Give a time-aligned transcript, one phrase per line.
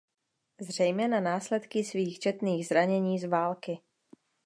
[0.61, 3.79] Zřejmě na následky svých četných zranění z války.